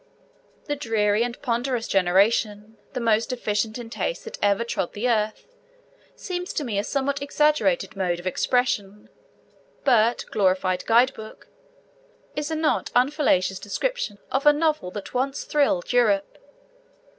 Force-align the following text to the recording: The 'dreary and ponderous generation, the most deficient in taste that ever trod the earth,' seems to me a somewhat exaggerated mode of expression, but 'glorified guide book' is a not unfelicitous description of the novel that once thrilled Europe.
The 0.65 0.75
'dreary 0.75 1.21
and 1.21 1.39
ponderous 1.43 1.87
generation, 1.87 2.79
the 2.93 2.99
most 2.99 3.29
deficient 3.29 3.77
in 3.77 3.91
taste 3.91 4.23
that 4.25 4.39
ever 4.41 4.63
trod 4.63 4.93
the 4.93 5.07
earth,' 5.07 5.45
seems 6.15 6.53
to 6.53 6.63
me 6.63 6.79
a 6.79 6.83
somewhat 6.83 7.21
exaggerated 7.21 7.95
mode 7.95 8.19
of 8.19 8.25
expression, 8.25 9.09
but 9.83 10.25
'glorified 10.31 10.87
guide 10.87 11.13
book' 11.13 11.49
is 12.35 12.49
a 12.49 12.55
not 12.55 12.89
unfelicitous 12.95 13.59
description 13.61 14.17
of 14.31 14.43
the 14.45 14.53
novel 14.53 14.89
that 14.89 15.13
once 15.13 15.43
thrilled 15.43 15.93
Europe. 15.93 16.35